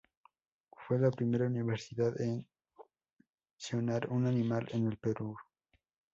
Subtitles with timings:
[0.75, 2.47] Fue la primera universidad en
[3.59, 5.37] clonar un animal en el Perú.